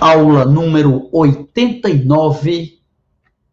aula 0.00 0.44
número 0.44 1.08
89. 1.12 2.80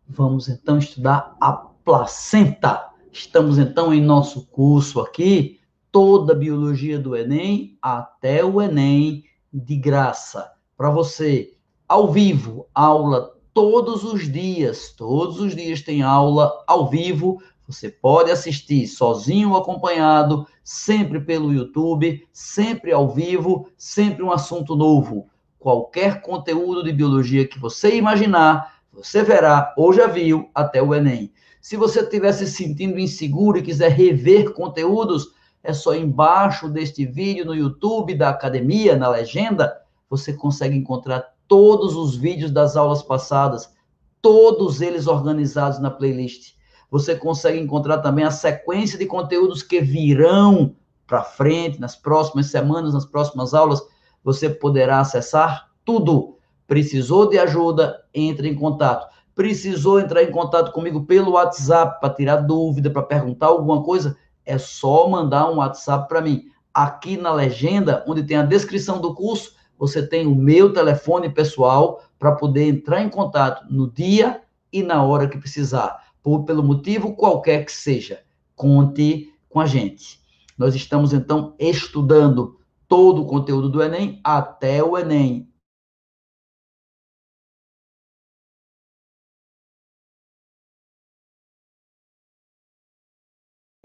Vamos 0.07 0.49
então 0.49 0.77
estudar 0.77 1.35
a 1.39 1.53
placenta. 1.53 2.89
Estamos 3.11 3.57
então 3.57 3.93
em 3.93 4.01
nosso 4.01 4.47
curso 4.47 4.99
aqui, 4.99 5.59
toda 5.91 6.33
a 6.33 6.35
biologia 6.35 6.99
do 6.99 7.15
Enem 7.15 7.77
até 7.81 8.43
o 8.43 8.61
Enem 8.61 9.23
de 9.53 9.75
graça. 9.75 10.51
Para 10.75 10.89
você, 10.89 11.53
ao 11.87 12.11
vivo, 12.11 12.67
aula 12.73 13.31
todos 13.53 14.03
os 14.03 14.31
dias. 14.31 14.93
Todos 14.97 15.39
os 15.39 15.55
dias 15.55 15.81
tem 15.81 16.01
aula 16.01 16.51
ao 16.67 16.89
vivo. 16.89 17.41
Você 17.67 17.89
pode 17.89 18.31
assistir 18.31 18.87
sozinho 18.87 19.51
ou 19.51 19.57
acompanhado, 19.57 20.45
sempre 20.63 21.21
pelo 21.21 21.53
YouTube, 21.53 22.27
sempre 22.33 22.91
ao 22.91 23.07
vivo, 23.09 23.69
sempre 23.77 24.23
um 24.23 24.31
assunto 24.31 24.75
novo 24.75 25.30
qualquer 25.61 26.21
conteúdo 26.21 26.83
de 26.83 26.91
biologia 26.91 27.47
que 27.47 27.59
você 27.59 27.95
imaginar, 27.95 28.81
você 28.91 29.23
verá 29.23 29.73
ou 29.77 29.93
já 29.93 30.07
viu 30.07 30.49
até 30.55 30.81
o 30.81 30.93
Enem. 30.93 31.31
Se 31.61 31.77
você 31.77 32.01
estiver 32.01 32.33
se 32.33 32.47
sentindo 32.47 32.99
inseguro 32.99 33.59
e 33.59 33.61
quiser 33.61 33.91
rever 33.91 34.53
conteúdos, 34.53 35.27
é 35.63 35.71
só 35.71 35.93
embaixo 35.93 36.67
deste 36.67 37.05
vídeo 37.05 37.45
no 37.45 37.53
YouTube 37.53 38.15
da 38.15 38.29
academia, 38.29 38.97
na 38.97 39.07
legenda, 39.07 39.71
você 40.09 40.33
consegue 40.33 40.75
encontrar 40.75 41.23
todos 41.47 41.95
os 41.95 42.15
vídeos 42.15 42.49
das 42.49 42.75
aulas 42.75 43.03
passadas, 43.03 43.71
todos 44.19 44.81
eles 44.81 45.05
organizados 45.05 45.79
na 45.79 45.91
playlist. 45.91 46.55
Você 46.89 47.15
consegue 47.15 47.59
encontrar 47.59 47.99
também 47.99 48.25
a 48.25 48.31
sequência 48.31 48.97
de 48.97 49.05
conteúdos 49.05 49.61
que 49.61 49.79
virão 49.79 50.75
para 51.05 51.23
frente, 51.23 51.79
nas 51.79 51.95
próximas 51.95 52.47
semanas, 52.47 52.95
nas 52.95 53.05
próximas 53.05 53.53
aulas 53.53 53.81
você 54.23 54.49
poderá 54.49 54.99
acessar 54.99 55.69
tudo. 55.83 56.37
Precisou 56.67 57.29
de 57.29 57.37
ajuda? 57.37 58.03
Entre 58.13 58.47
em 58.47 58.55
contato. 58.55 59.07
Precisou 59.33 59.99
entrar 59.99 60.23
em 60.23 60.31
contato 60.31 60.71
comigo 60.71 61.05
pelo 61.05 61.31
WhatsApp 61.31 61.99
para 61.99 62.13
tirar 62.13 62.37
dúvida, 62.37 62.89
para 62.89 63.01
perguntar 63.03 63.47
alguma 63.47 63.83
coisa? 63.83 64.17
É 64.45 64.57
só 64.57 65.07
mandar 65.09 65.49
um 65.49 65.57
WhatsApp 65.57 66.07
para 66.07 66.21
mim. 66.21 66.43
Aqui 66.73 67.17
na 67.17 67.33
legenda, 67.33 68.03
onde 68.07 68.23
tem 68.23 68.37
a 68.37 68.43
descrição 68.43 68.99
do 68.99 69.13
curso, 69.13 69.55
você 69.77 70.05
tem 70.05 70.27
o 70.27 70.35
meu 70.35 70.71
telefone 70.71 71.29
pessoal 71.29 72.01
para 72.19 72.33
poder 72.33 72.67
entrar 72.67 73.01
em 73.01 73.09
contato 73.09 73.65
no 73.69 73.91
dia 73.91 74.41
e 74.71 74.83
na 74.83 75.03
hora 75.03 75.27
que 75.27 75.37
precisar, 75.37 75.97
por 76.21 76.43
pelo 76.43 76.63
motivo 76.63 77.15
qualquer 77.15 77.65
que 77.65 77.71
seja. 77.71 78.19
Conte 78.55 79.33
com 79.49 79.59
a 79.59 79.65
gente. 79.65 80.21
Nós 80.57 80.75
estamos 80.75 81.13
então 81.13 81.55
estudando 81.57 82.59
todo 82.91 83.21
o 83.21 83.25
conteúdo 83.25 83.69
do 83.69 83.81
Enem 83.81 84.19
até 84.21 84.83
o 84.83 84.97
Enem. 84.97 85.49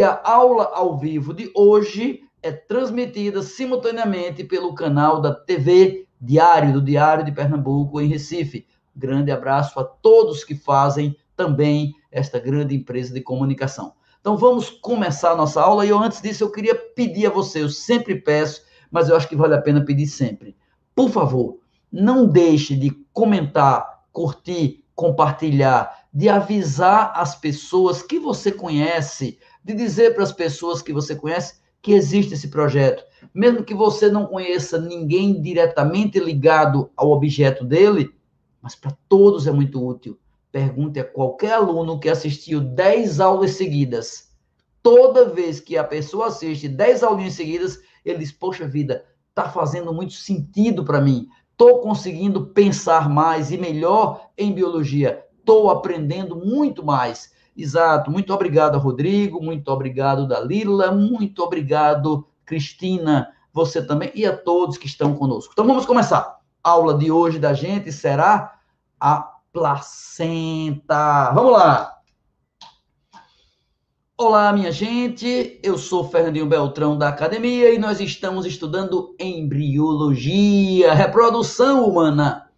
E 0.01 0.03
a 0.03 0.21
aula 0.25 0.73
ao 0.75 0.99
vivo 0.99 1.33
de 1.33 1.53
hoje 1.55 2.29
é 2.43 2.51
transmitida 2.51 3.45
simultaneamente 3.45 4.43
pelo 4.43 4.75
canal 4.75 5.21
da 5.21 5.33
TV 5.33 6.09
Diário, 6.21 6.73
do 6.73 6.83
Diário 6.83 7.25
de 7.25 7.31
Pernambuco, 7.31 8.01
em 8.01 8.09
Recife. 8.09 8.67
grande 8.93 9.31
abraço 9.31 9.79
a 9.79 9.85
todos 9.85 10.43
que 10.43 10.57
fazem 10.57 11.17
também 11.37 11.95
esta 12.11 12.41
grande 12.41 12.75
empresa 12.75 13.15
de 13.15 13.21
comunicação. 13.21 13.95
Então 14.21 14.37
vamos 14.37 14.69
começar 14.69 15.31
a 15.31 15.37
nossa 15.37 15.63
aula 15.63 15.87
e 15.87 15.91
eu, 15.91 15.99
antes 16.01 16.21
disso 16.21 16.43
eu 16.43 16.51
queria 16.51 16.75
pedir 16.75 17.27
a 17.27 17.31
você, 17.31 17.63
eu 17.63 17.69
sempre 17.69 18.17
peço 18.17 18.67
mas 18.97 19.11
eu 19.11 19.17
acho 19.17 19.29
que 19.29 19.37
vale 19.37 19.55
a 19.55 19.61
pena 19.61 19.85
pedir 19.85 20.07
sempre. 20.07 20.57
Por 20.95 21.11
favor, 21.11 21.59
não 21.93 22.27
deixe 22.27 22.75
de 22.75 22.91
comentar, 23.13 24.05
curtir, 24.11 24.83
compartilhar, 24.95 26.07
de 26.11 26.31
avisar 26.31 27.13
as 27.15 27.39
pessoas 27.39 28.01
que 28.01 28.19
você 28.19 28.51
conhece, 28.51 29.39
de 29.63 29.75
dizer 29.75 30.15
para 30.15 30.23
as 30.23 30.33
pessoas 30.33 30.81
que 30.81 30.95
você 30.95 31.15
conhece 31.15 31.61
que 31.83 31.93
existe 31.93 32.33
esse 32.33 32.49
projeto. 32.49 33.05
Mesmo 33.35 33.65
que 33.65 33.75
você 33.75 34.09
não 34.09 34.25
conheça 34.25 34.81
ninguém 34.81 35.43
diretamente 35.43 36.19
ligado 36.19 36.91
ao 36.97 37.11
objeto 37.11 37.67
dele, 37.67 38.09
mas 38.63 38.75
para 38.75 38.97
todos 39.11 39.47
é 39.47 39.53
muito 39.53 39.87
útil. 39.87 40.19
Pergunte 40.51 40.99
a 41.01 41.05
qualquer 41.05 41.53
aluno 41.53 42.01
que 42.01 42.09
assistiu 42.09 42.63
10 42.63 43.21
aulas 43.21 43.51
seguidas. 43.51 44.31
Toda 44.83 45.29
vez 45.29 45.61
que 45.61 45.77
a 45.77 45.85
pessoa 45.85 46.29
assiste 46.29 46.67
10 46.67 47.03
aulinhas 47.03 47.35
seguidas, 47.35 47.79
ele 48.07 48.21
diz: 48.21 48.33
Poxa 48.33 48.67
vida, 48.67 49.05
está 49.29 49.49
fazendo 49.51 49.93
muito 49.93 50.15
sentido 50.15 50.85
para 50.85 51.01
mim. 51.01 51.29
Estou 51.51 51.81
conseguindo 51.81 52.47
pensar 52.47 53.09
mais 53.09 53.51
e 53.51 53.59
melhor 53.59 54.29
em 54.37 54.53
biologia. 54.53 55.25
Estou 55.39 55.71
aprendendo 55.71 56.37
muito 56.37 56.85
mais. 56.85 57.33
Exato. 57.57 58.11
Muito 58.11 58.33
obrigado, 58.33 58.79
Rodrigo. 58.79 59.43
Muito 59.43 59.69
obrigado, 59.69 60.29
Dalila. 60.29 60.93
Muito 60.93 61.43
obrigado, 61.43 62.27
Cristina. 62.45 63.29
Você 63.53 63.83
também 63.83 64.13
e 64.15 64.27
a 64.27 64.37
todos 64.37 64.77
que 64.77 64.87
estão 64.87 65.15
conosco. 65.15 65.53
Então 65.53 65.67
vamos 65.67 65.87
começar. 65.87 66.41
A 66.63 66.71
aula 66.71 66.97
de 66.97 67.11
hoje 67.11 67.39
da 67.39 67.55
gente 67.55 67.91
será 67.91 68.59
a 69.01 69.37
placenta. 69.51 71.31
Vamos 71.33 71.53
lá. 71.53 71.96
Olá, 74.19 74.51
minha 74.51 74.73
gente. 74.73 75.61
Eu 75.63 75.77
sou 75.77 76.09
Fernandinho 76.09 76.47
Beltrão 76.47 76.97
da 76.97 77.11
academia 77.11 77.75
e 77.75 77.79
nós 77.79 78.01
estamos 78.01 78.47
estudando 78.47 79.15
embriologia, 79.21 80.95
reprodução 80.95 81.87
humana. 81.87 82.51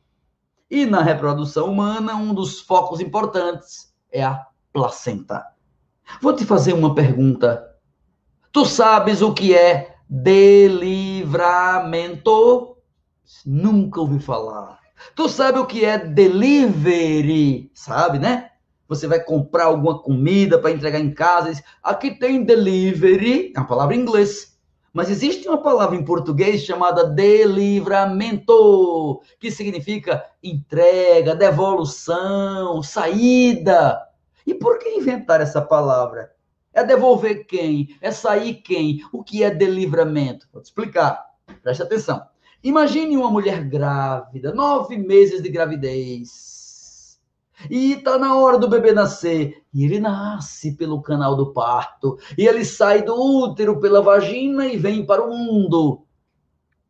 E 0.71 0.87
na 0.87 1.03
reprodução 1.03 1.69
humana, 1.69 2.15
um 2.15 2.33
dos 2.33 2.61
focos 2.61 3.01
importantes 3.01 3.93
é 4.13 4.23
a 4.23 4.47
placenta. 4.73 5.45
Vou 6.23 6.33
te 6.33 6.45
fazer 6.45 6.75
uma 6.75 6.95
pergunta. 6.95 7.69
Tu 8.53 8.65
sabes 8.65 9.21
o 9.21 9.35
que 9.35 9.53
é 9.53 9.97
delivramento? 10.09 12.77
Nunca 13.45 14.01
ouvi 14.01 14.21
falar. 14.21 14.79
Tu 15.17 15.29
sabe 15.29 15.59
o 15.59 15.67
que 15.67 15.85
é 15.85 15.99
delivery? 15.99 17.69
Sabe, 17.75 18.21
né? 18.21 18.48
Você 18.89 19.07
vai 19.07 19.23
comprar 19.23 19.67
alguma 19.67 20.01
comida 20.01 20.59
para 20.59 20.71
entregar 20.71 20.99
em 20.99 21.13
casa. 21.13 21.63
Aqui 21.83 22.19
tem 22.19 22.43
delivery, 22.43 23.53
é 23.55 23.61
uma 23.61 23.67
palavra 23.67 23.95
em 23.95 24.01
inglês. 24.01 24.57
Mas 24.93 25.11
existe 25.11 25.47
uma 25.47 25.63
palavra 25.63 25.95
em 25.95 26.05
português 26.05 26.63
chamada 26.63 27.05
delivramento, 27.05 29.21
que 29.39 29.51
significa 29.51 30.25
entrega, 30.43 31.37
devolução, 31.37 32.83
saída. 32.83 34.01
E 34.47 34.55
por 34.55 34.79
que 34.79 34.89
inventar 34.89 35.43
essa 35.43 35.61
palavra? 35.61 36.33
É 36.73 36.83
devolver 36.83 37.47
quem? 37.47 37.95
É 38.01 38.11
sair 38.11 38.55
quem? 38.55 39.05
O 39.13 39.23
que 39.23 39.45
é 39.45 39.51
delivramento? 39.51 40.49
Vou 40.51 40.63
te 40.63 40.67
explicar. 40.67 41.23
Preste 41.63 41.83
atenção. 41.83 42.23
Imagine 42.65 43.17
uma 43.17 43.31
mulher 43.31 43.63
grávida, 43.65 44.53
nove 44.53 44.97
meses 44.97 45.43
de 45.43 45.51
gravidez 45.51 46.58
e 47.71 47.97
tá 47.97 48.19
na 48.19 48.37
hora 48.37 48.59
do 48.59 48.69
bebê 48.69 48.93
nascer. 48.93 49.63
E 49.73 49.85
ele 49.85 50.01
nasce 50.01 50.77
pelo 50.77 51.03
canal 51.03 51.37
do 51.37 51.53
parto. 51.53 52.19
E 52.37 52.47
ele 52.47 52.65
sai 52.65 53.03
do 53.03 53.15
útero 53.15 53.81
pela 53.81 54.03
vagina 54.03 54.67
e 54.67 54.77
vem 54.77 55.05
para 55.05 55.25
o 55.25 55.37
mundo. 55.37 56.05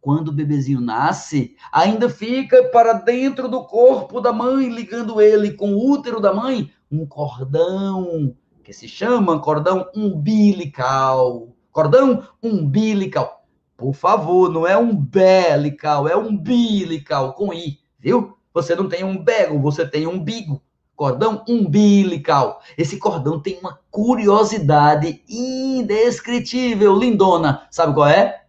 Quando 0.01 0.29
o 0.29 0.33
bebezinho 0.33 0.81
nasce, 0.81 1.57
ainda 1.73 2.09
fica 2.09 2.65
para 2.71 2.93
dentro 2.93 3.49
do 3.49 3.65
corpo 3.65 4.21
da 4.21 4.33
mãe, 4.33 4.69
ligando 4.69 5.21
ele 5.21 5.53
com 5.53 5.75
o 5.75 5.91
útero 5.91 6.21
da 6.21 6.33
mãe, 6.33 6.71
um 6.91 7.05
cordão 7.05 8.35
que 8.63 8.73
se 8.73 8.87
chama 8.87 9.41
cordão 9.41 9.89
umbilical. 9.95 11.49
Cordão 11.73 12.23
umbilical. 12.43 13.45
Por 13.77 13.95
favor, 13.95 14.51
não 14.51 14.67
é 14.67 14.77
umbilical, 14.77 16.09
é 16.09 16.17
umbilical 16.17 17.35
com 17.35 17.53
i, 17.53 17.79
viu? 17.99 18.38
Você 18.59 18.75
não 18.75 18.89
tem 18.89 19.05
um 19.05 19.17
bego, 19.17 19.61
você 19.61 19.87
tem 19.87 20.05
um 20.05 20.15
umbigo. 20.15 20.61
Cordão 20.97 21.45
umbilical. 21.49 22.61
Esse 22.77 22.99
cordão 22.99 23.41
tem 23.41 23.57
uma 23.61 23.79
curiosidade 23.89 25.23
indescritível, 25.29 26.99
lindona. 26.99 27.69
Sabe 27.71 27.95
qual 27.95 28.09
é? 28.09 28.43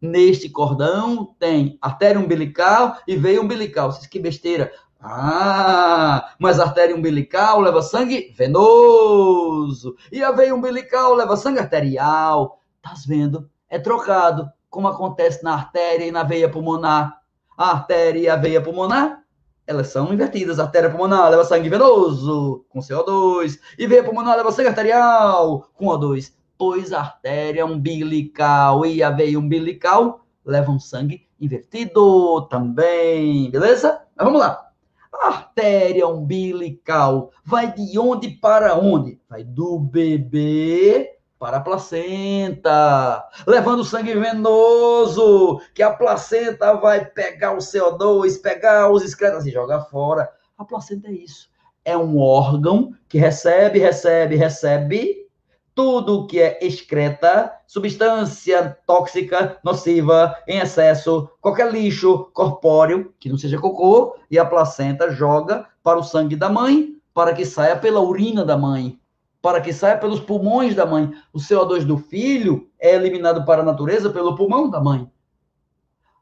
Neste 0.00 0.48
cordão 0.48 1.32
tem 1.38 1.78
artéria 1.80 2.20
umbilical 2.20 2.96
e 3.06 3.14
veia 3.14 3.40
umbilical. 3.40 3.96
Que 4.10 4.18
besteira. 4.18 4.72
Ah, 5.00 6.34
mas 6.40 6.58
a 6.58 6.64
artéria 6.64 6.96
umbilical 6.96 7.60
leva 7.60 7.80
sangue 7.82 8.34
venoso. 8.36 9.94
E 10.10 10.24
a 10.24 10.32
veia 10.32 10.52
umbilical 10.52 11.14
leva 11.14 11.36
sangue 11.36 11.60
arterial. 11.60 12.58
Tá 12.82 12.94
vendo? 13.06 13.48
É 13.70 13.78
trocado, 13.78 14.50
como 14.68 14.88
acontece 14.88 15.44
na 15.44 15.54
artéria 15.54 16.04
e 16.04 16.10
na 16.10 16.24
veia 16.24 16.48
pulmonar. 16.48 17.20
A 17.56 17.70
artéria 17.70 18.18
e 18.18 18.28
a 18.28 18.34
veia 18.34 18.60
pulmonar 18.60 19.22
elas 19.66 19.88
são 19.88 20.12
invertidas. 20.12 20.58
A 20.58 20.64
artéria 20.64 20.90
pulmonar 20.90 21.30
leva 21.30 21.44
sangue 21.44 21.68
venoso 21.68 22.64
com 22.68 22.80
CO2 22.80 23.58
e 23.78 23.86
veia 23.86 24.04
pulmonar 24.04 24.36
leva 24.36 24.52
sangue 24.52 24.68
arterial 24.68 25.68
com 25.74 25.86
O2. 25.86 26.32
Pois 26.58 26.92
a 26.92 27.00
artéria 27.00 27.66
umbilical 27.66 28.86
e 28.86 29.02
a 29.02 29.10
veia 29.10 29.38
umbilical 29.38 30.24
levam 30.44 30.78
sangue 30.78 31.26
invertido 31.40 32.42
também, 32.48 33.50
beleza? 33.50 34.02
Mas 34.16 34.24
vamos 34.24 34.40
lá. 34.40 34.68
A 35.12 35.26
artéria 35.26 36.06
umbilical 36.06 37.30
vai 37.44 37.72
de 37.72 37.98
onde 37.98 38.30
para 38.30 38.76
onde? 38.76 39.20
Vai 39.28 39.44
do 39.44 39.78
bebê 39.78 41.18
para 41.42 41.56
a 41.56 41.60
placenta, 41.60 43.28
levando 43.48 43.82
sangue 43.82 44.14
venoso, 44.14 45.60
que 45.74 45.82
a 45.82 45.90
placenta 45.90 46.74
vai 46.74 47.04
pegar 47.04 47.54
o 47.54 47.58
CO2, 47.58 48.40
pegar 48.40 48.88
os 48.92 49.02
excretas 49.02 49.44
e 49.44 49.50
jogar 49.50 49.80
fora. 49.80 50.30
A 50.56 50.64
placenta 50.64 51.08
é 51.08 51.12
isso. 51.14 51.48
É 51.84 51.96
um 51.96 52.20
órgão 52.20 52.92
que 53.08 53.18
recebe, 53.18 53.80
recebe, 53.80 54.36
recebe 54.36 55.26
tudo 55.74 56.28
que 56.28 56.40
é 56.40 56.64
excreta, 56.64 57.52
substância 57.66 58.78
tóxica, 58.86 59.58
nociva, 59.64 60.36
em 60.46 60.60
excesso, 60.60 61.28
qualquer 61.40 61.72
lixo 61.72 62.30
corpóreo, 62.32 63.12
que 63.18 63.28
não 63.28 63.36
seja 63.36 63.58
cocô, 63.58 64.16
e 64.30 64.38
a 64.38 64.44
placenta 64.44 65.10
joga 65.10 65.66
para 65.82 65.98
o 65.98 66.04
sangue 66.04 66.36
da 66.36 66.48
mãe, 66.48 66.94
para 67.12 67.34
que 67.34 67.44
saia 67.44 67.74
pela 67.74 68.00
urina 68.00 68.44
da 68.44 68.56
mãe, 68.56 69.01
para 69.42 69.60
que 69.60 69.72
saia 69.72 69.98
pelos 69.98 70.20
pulmões 70.20 70.74
da 70.74 70.86
mãe. 70.86 71.12
O 71.32 71.38
CO2 71.38 71.84
do 71.84 71.98
filho 71.98 72.70
é 72.80 72.94
eliminado 72.94 73.44
para 73.44 73.60
a 73.60 73.64
natureza 73.64 74.08
pelo 74.08 74.36
pulmão 74.36 74.70
da 74.70 74.80
mãe. 74.80 75.10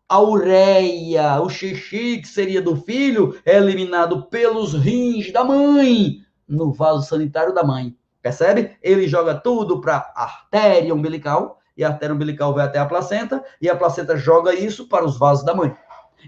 A 0.09 0.21
ureia, 0.21 1.41
o 1.41 1.49
xixi 1.49 2.19
que 2.19 2.27
seria 2.27 2.61
do 2.61 2.75
filho, 2.75 3.39
é 3.45 3.57
eliminado 3.59 4.25
pelos 4.25 4.75
rins 4.75 5.31
da 5.31 5.45
mãe, 5.45 6.23
no 6.49 6.73
vaso 6.73 7.07
sanitário 7.07 7.55
da 7.55 7.63
mãe. 7.63 7.95
Percebe? 8.21 8.77
Ele 8.83 9.07
joga 9.07 9.35
tudo 9.35 9.81
para 9.81 10.13
a 10.17 10.25
artéria 10.25 10.93
umbilical, 10.93 11.61
e 11.77 11.85
a 11.85 11.89
artéria 11.89 12.15
umbilical 12.15 12.53
vai 12.53 12.65
até 12.65 12.79
a 12.79 12.87
placenta, 12.87 13.45
e 13.61 13.69
a 13.69 13.77
placenta 13.77 14.17
joga 14.17 14.53
isso 14.53 14.89
para 14.89 15.05
os 15.05 15.17
vasos 15.17 15.45
da 15.45 15.55
mãe. 15.55 15.77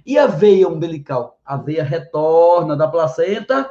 E 0.07 0.17
a 0.17 0.27
veia 0.27 0.69
umbilical? 0.69 1.41
A 1.45 1.57
veia 1.57 1.83
retorna 1.83 2.77
da 2.77 2.87
placenta 2.87 3.69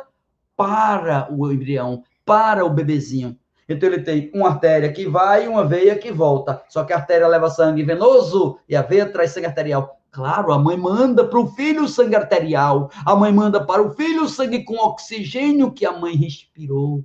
para 0.57 1.27
o 1.31 1.51
embrião, 1.51 2.03
para 2.31 2.63
o 2.63 2.69
bebezinho. 2.69 3.38
Então 3.68 3.89
ele 3.89 4.01
tem 4.04 4.31
uma 4.33 4.48
artéria 4.48 4.89
que 4.89 5.06
vai 5.06 5.44
e 5.44 5.48
uma 5.50 5.66
veia 5.66 5.98
que 5.98 6.13
volta. 6.13 6.63
Só 6.69 6.86
que 6.86 6.94
a 6.94 6.95
artéria 6.95 7.28
leva 7.28 7.50
sangue 7.50 7.83
venoso 7.83 8.57
e 8.69 8.74
a 8.74 8.81
veia 8.81 9.06
traz 9.06 9.31
sangue 9.31 9.48
arterial. 9.48 10.00
Claro, 10.10 10.54
a 10.54 10.57
mãe 10.57 10.78
manda 10.78 11.25
para 11.25 11.39
o 11.39 11.48
filho 11.48 11.89
sangue 11.89 12.16
arterial. 12.16 12.89
A 13.06 13.18
mãe 13.18 13.33
manda 13.33 13.62
para 13.62 13.81
o 13.81 13.92
filho 13.94 14.30
sangue 14.30 14.63
com 14.63 14.75
oxigênio 14.75 15.74
que 15.74 15.86
a 15.86 15.92
mãe 15.92 16.16
respirou 16.16 17.04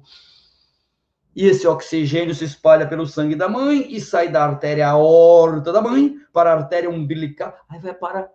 e 1.34 1.44
esse 1.44 1.66
oxigênio 1.66 2.34
se 2.34 2.44
espalha 2.44 2.86
pelo 2.86 3.04
sangue 3.04 3.34
da 3.34 3.48
mãe 3.48 3.88
e 3.90 4.00
sai 4.00 4.28
da 4.28 4.42
artéria 4.42 4.88
aorta 4.88 5.70
da 5.72 5.82
mãe 5.82 6.14
para 6.32 6.50
a 6.50 6.54
artéria 6.54 6.88
umbilical, 6.88 7.54
aí 7.68 7.78
vai 7.78 7.92
para, 7.92 8.30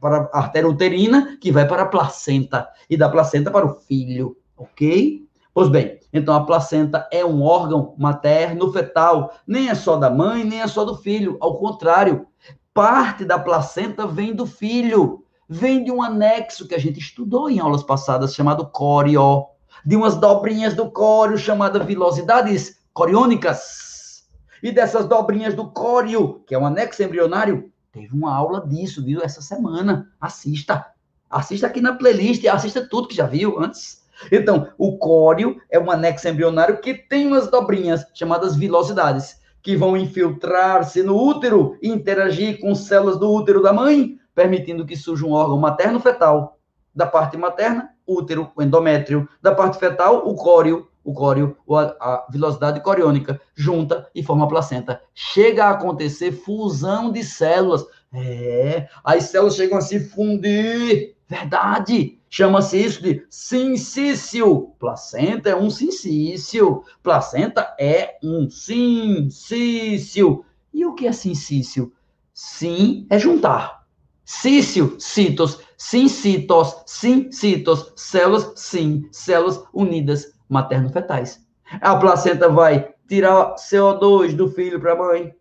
para 0.00 0.30
a 0.32 0.38
artéria 0.38 0.68
uterina, 0.68 1.36
que 1.40 1.50
vai 1.50 1.66
para 1.66 1.82
a 1.82 1.86
placenta, 1.86 2.68
e 2.88 2.96
da 2.96 3.08
placenta 3.08 3.50
para 3.50 3.66
o 3.66 3.74
filho, 3.80 4.36
ok? 4.56 5.25
Pois 5.56 5.70
bem, 5.70 5.98
então 6.12 6.34
a 6.34 6.44
placenta 6.44 7.08
é 7.10 7.24
um 7.24 7.42
órgão 7.42 7.94
materno 7.96 8.70
fetal, 8.70 9.32
nem 9.46 9.70
é 9.70 9.74
só 9.74 9.96
da 9.96 10.10
mãe, 10.10 10.44
nem 10.44 10.60
é 10.60 10.66
só 10.66 10.84
do 10.84 10.94
filho, 10.94 11.38
ao 11.40 11.56
contrário, 11.56 12.26
parte 12.74 13.24
da 13.24 13.38
placenta 13.38 14.06
vem 14.06 14.34
do 14.34 14.44
filho, 14.44 15.24
vem 15.48 15.82
de 15.82 15.90
um 15.90 16.02
anexo 16.02 16.68
que 16.68 16.74
a 16.74 16.78
gente 16.78 17.00
estudou 17.00 17.48
em 17.48 17.58
aulas 17.58 17.82
passadas 17.82 18.34
chamado 18.34 18.66
cório 18.66 19.46
de 19.82 19.96
umas 19.96 20.14
dobrinhas 20.16 20.74
do 20.74 20.90
córeo 20.90 21.38
chamadas 21.38 21.86
vilosidades 21.86 22.78
coriônicas. 22.92 24.26
E 24.62 24.70
dessas 24.70 25.06
dobrinhas 25.06 25.54
do 25.54 25.70
córeo, 25.70 26.44
que 26.46 26.54
é 26.54 26.58
um 26.58 26.66
anexo 26.66 27.02
embrionário, 27.02 27.72
teve 27.90 28.14
uma 28.14 28.36
aula 28.36 28.60
disso, 28.68 29.02
viu, 29.02 29.22
essa 29.22 29.40
semana. 29.40 30.06
Assista. 30.20 30.84
Assista 31.30 31.66
aqui 31.66 31.80
na 31.80 31.94
playlist, 31.94 32.44
assista 32.44 32.86
tudo 32.86 33.08
que 33.08 33.16
já 33.16 33.24
viu 33.26 33.58
antes. 33.58 34.04
Então, 34.30 34.68
o 34.78 34.98
córeo 34.98 35.56
é 35.70 35.78
um 35.78 35.90
anexo 35.90 36.28
embrionário 36.28 36.80
que 36.80 36.94
tem 36.94 37.26
umas 37.26 37.50
dobrinhas 37.50 38.04
chamadas 38.14 38.56
vilosidades, 38.56 39.40
que 39.62 39.76
vão 39.76 39.96
infiltrar-se 39.96 41.02
no 41.02 41.16
útero 41.16 41.76
e 41.82 41.88
interagir 41.88 42.60
com 42.60 42.74
células 42.74 43.18
do 43.18 43.30
útero 43.30 43.62
da 43.62 43.72
mãe, 43.72 44.18
permitindo 44.34 44.86
que 44.86 44.96
surja 44.96 45.26
um 45.26 45.32
órgão 45.32 45.58
materno 45.58 45.98
fetal 46.00 46.58
da 46.94 47.06
parte 47.06 47.36
materna 47.36 47.90
útero, 48.06 48.50
o 48.54 48.62
endométrio, 48.62 49.28
da 49.42 49.54
parte 49.54 49.78
fetal, 49.78 50.26
o 50.26 50.34
córeo, 50.34 50.88
o 51.02 51.12
córeo, 51.12 51.56
a 52.00 52.26
velocidade 52.30 52.80
coriônica, 52.80 53.40
junta 53.54 54.08
e 54.14 54.22
forma 54.22 54.44
a 54.44 54.48
placenta. 54.48 55.02
Chega 55.14 55.66
a 55.66 55.70
acontecer 55.70 56.32
fusão 56.32 57.10
de 57.10 57.22
células. 57.24 57.84
É, 58.12 58.88
as 59.04 59.24
células 59.24 59.56
chegam 59.56 59.78
a 59.78 59.80
se 59.80 60.00
fundir. 60.00 61.16
Verdade. 61.28 62.15
Chama-se 62.28 62.78
isso 62.78 63.02
de 63.02 63.24
sincício. 63.30 64.74
Placenta 64.78 65.50
é 65.50 65.56
um 65.56 65.70
sincício. 65.70 66.84
Placenta 67.02 67.74
é 67.78 68.18
um 68.22 68.50
sincício. 68.50 70.44
E 70.72 70.84
o 70.84 70.94
que 70.94 71.06
é 71.06 71.12
sincício? 71.12 71.92
Sim 72.34 73.06
é 73.08 73.18
juntar. 73.18 73.86
Cício, 74.24 74.96
citos, 74.98 75.60
sincitos, 75.78 76.82
sincitos, 76.84 77.92
células, 77.94 78.52
sim, 78.56 79.08
células 79.12 79.62
unidas 79.72 80.34
materno-fetais. 80.48 81.46
A 81.80 81.96
placenta 81.96 82.48
vai 82.48 82.92
tirar 83.08 83.54
CO2 83.54 84.34
do 84.34 84.50
filho 84.50 84.80
para 84.80 84.92
a 84.92 84.96
mãe, 84.96 85.34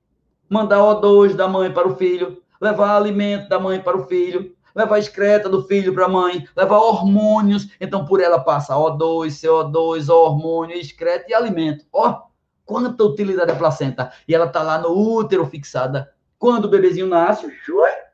mandar 0.49 0.77
O2 0.77 1.33
da 1.33 1.47
mãe 1.47 1.71
para 1.71 1.87
o 1.87 1.95
filho, 1.95 2.41
levar 2.61 2.95
alimento 2.95 3.49
da 3.49 3.59
mãe 3.59 3.79
para 3.79 3.97
o 3.97 4.05
filho, 4.05 4.55
levar 4.75 5.00
excreta 5.00 5.48
do 5.48 5.63
filho 5.63 5.94
para 5.94 6.06
a 6.06 6.10
mãe, 6.10 6.45
levar 6.56 6.77
hormônios. 6.77 7.69
Então, 7.80 8.06
por 8.06 8.19
ela 8.19 8.39
passa 8.39 8.75
O2, 8.75 9.27
CO2, 9.27 10.10
hormônio, 10.10 10.75
excreta 10.75 11.25
e 11.30 11.33
alimento. 11.33 11.86
Ó, 11.94 12.10
oh, 12.10 12.22
quanta 12.66 13.04
utilidade 13.04 13.51
a 13.51 13.56
placenta. 13.56 14.12
E 14.27 14.36
ela 14.36 14.45
está 14.45 14.62
lá 14.62 14.77
no 14.77 14.89
útero 14.89 15.45
fixada. 15.45 16.12
Quando 16.38 16.66
o 16.66 16.69
bebezinho 16.69 17.07
nasce, 17.07 17.48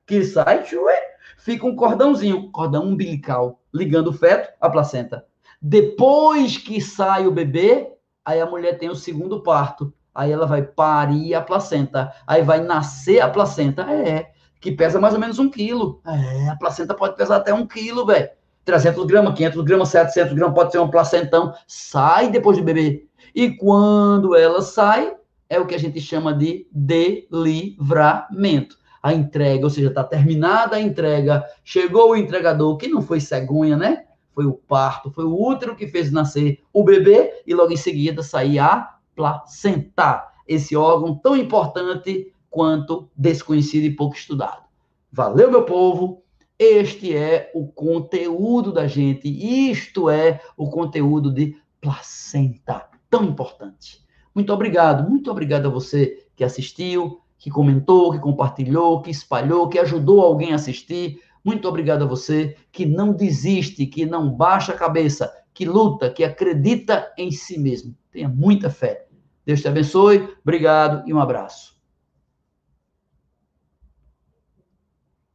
que 0.06 0.24
sai, 0.24 0.64
fica 1.38 1.66
um 1.66 1.76
cordãozinho, 1.76 2.52
cordão 2.52 2.86
umbilical, 2.86 3.60
ligando 3.74 4.10
o 4.10 4.14
feto 4.14 4.54
à 4.62 4.70
placenta. 4.70 5.26
Depois 5.60 6.58
que 6.58 6.80
sai 6.80 7.26
o 7.26 7.32
bebê, 7.32 7.92
aí 8.24 8.40
a 8.40 8.46
mulher 8.46 8.78
tem 8.78 8.90
o 8.90 8.96
segundo 8.96 9.42
parto. 9.42 9.94
Aí 10.14 10.32
ela 10.32 10.46
vai 10.46 10.62
parir 10.62 11.34
a 11.34 11.42
placenta. 11.42 12.14
Aí 12.28 12.42
vai 12.42 12.62
nascer 12.62 13.22
a 13.22 13.30
placenta. 13.30 13.84
É, 13.84 14.32
que 14.62 14.72
pesa 14.72 15.00
mais 15.00 15.14
ou 15.14 15.20
menos 15.20 15.40
um 15.40 15.50
quilo. 15.50 16.00
É, 16.06 16.50
a 16.50 16.56
placenta 16.56 16.94
pode 16.94 17.18
pesar 17.18 17.38
até 17.38 17.54
um 17.54 17.68
quilo, 17.68 18.06
velho. 18.06 18.30
300 18.64 19.06
gramas, 19.06 19.34
500 19.34 19.64
gramas, 19.64 19.90
700 19.90 20.34
gramas, 20.34 20.56
pode 20.56 20.72
ser 20.72 20.80
um 20.80 20.90
placentão. 20.90 21.54
Sai 21.68 22.30
depois 22.30 22.58
do 22.58 22.64
bebê. 22.64 23.08
E 23.34 23.58
quando 23.58 24.36
ela 24.36 24.62
sai, 24.62 25.16
é 25.50 25.60
o 25.60 25.66
que 25.66 25.74
a 25.74 25.80
gente 25.80 26.00
chama 26.00 26.34
de 26.34 26.68
delivramento 26.72 28.80
a 29.02 29.14
entrega, 29.14 29.64
ou 29.64 29.70
seja, 29.70 29.88
está 29.88 30.04
terminada 30.04 30.76
a 30.76 30.80
entrega, 30.80 31.44
chegou 31.64 32.12
o 32.12 32.16
entregador, 32.16 32.78
que 32.78 32.88
não 32.88 33.02
foi 33.02 33.20
cegonha, 33.20 33.76
né? 33.76 34.06
Foi 34.34 34.46
o 34.46 34.54
parto, 34.54 35.10
foi 35.10 35.26
o 35.26 35.34
útero 35.34 35.76
que 35.76 35.88
fez 35.88 36.12
nascer 36.12 36.60
o 36.72 36.84
bebê 36.84 37.42
e 37.46 37.54
logo 37.54 37.74
em 37.74 37.78
seguida 37.78 38.22
sair 38.22 38.60
a 38.60 38.96
placenta, 39.16 40.28
esse 40.48 40.76
órgão 40.76 41.16
tão 41.16 41.36
importante 41.36 42.32
quanto 42.52 43.10
desconhecido 43.16 43.86
e 43.86 43.96
pouco 43.96 44.16
estudado. 44.16 44.64
Valeu, 45.12 45.50
meu 45.50 45.64
povo! 45.64 46.22
Este 46.60 47.18
é 47.18 47.50
o 47.56 47.66
conteúdo 47.66 48.72
da 48.72 48.86
gente, 48.86 49.28
isto 49.28 50.12
é 50.12 50.40
o 50.56 50.70
conteúdo 50.70 51.34
de 51.34 51.56
placenta, 51.82 52.88
tão 53.10 53.24
importante. 53.24 54.06
Muito 54.36 54.54
obrigado, 54.54 55.10
muito 55.10 55.32
obrigado 55.32 55.66
a 55.66 55.72
você 55.72 56.24
que 56.36 56.44
assistiu, 56.44 57.20
que 57.40 57.50
comentou, 57.50 58.12
que 58.12 58.20
compartilhou, 58.20 59.02
que 59.02 59.10
espalhou, 59.10 59.68
que 59.68 59.80
ajudou 59.80 60.22
alguém 60.22 60.52
a 60.52 60.56
assistir. 60.56 61.20
Muito 61.44 61.68
obrigado 61.68 62.04
a 62.04 62.08
você 62.08 62.56
que 62.72 62.86
não 62.86 63.12
desiste, 63.12 63.88
que 63.88 64.06
não 64.06 64.30
baixa 64.30 64.74
a 64.74 64.78
cabeça, 64.78 65.34
que 65.52 65.66
luta, 65.66 66.12
que 66.12 66.24
acredita 66.24 67.12
em 67.18 67.32
si 67.32 67.58
mesmo. 67.58 67.98
Tenha 68.12 68.30
muita 68.30 68.70
fé. 68.70 69.08
Deus 69.44 69.62
te 69.62 69.68
abençoe. 69.68 70.30
Obrigado 70.44 71.10
e 71.10 71.14
um 71.14 71.20
abraço. 71.20 71.81